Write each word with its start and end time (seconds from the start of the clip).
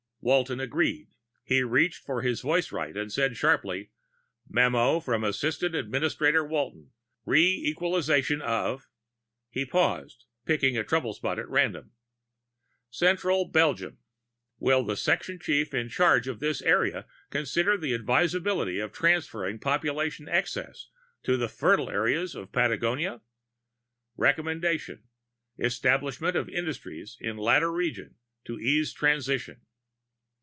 _Walton 0.23 0.59
agreed. 0.59 1.07
He 1.43 1.63
reached 1.63 2.05
for 2.05 2.21
his 2.21 2.43
voicewrite 2.43 2.95
and 2.95 3.11
said 3.11 3.35
sharply, 3.35 3.89
"Memo 4.47 4.99
from 4.99 5.23
Assistant 5.23 5.73
Administrator 5.73 6.45
Walton, 6.45 6.91
re 7.25 7.43
equalization 7.65 8.39
of..." 8.39 8.87
He 9.49 9.65
paused, 9.65 10.25
picking 10.45 10.77
a 10.77 10.83
trouble 10.83 11.15
spot 11.15 11.39
at 11.39 11.49
random,"... 11.49 11.93
central 13.01 13.45
Belgium. 13.49 13.97
Will 14.59 14.83
the 14.85 14.95
section 14.95 15.39
chief 15.39 15.73
in 15.73 15.89
charge 15.89 16.27
of 16.27 16.39
this 16.39 16.61
area 16.61 17.05
please 17.31 17.31
consider 17.31 17.75
the 17.75 17.95
advisability 17.95 18.77
of 18.77 18.91
transferring 18.91 19.57
population 19.57 20.29
excess 20.29 20.89
to 21.23 21.47
fertile 21.47 21.89
areas 21.89 22.35
in 22.35 22.45
Patagonia? 22.45 23.21
Recommendation: 24.17 25.01
establishment 25.57 26.35
of 26.35 26.47
industries 26.47 27.17
in 27.19 27.37
latter 27.37 27.73
region, 27.73 28.17
to 28.45 28.59
ease 28.59 28.93
transition." 28.93 29.61